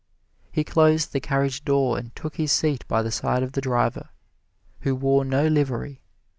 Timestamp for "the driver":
3.51-4.09